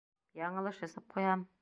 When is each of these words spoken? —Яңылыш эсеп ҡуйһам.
—Яңылыш 0.45 0.83
эсеп 0.89 1.17
ҡуйһам. 1.17 1.49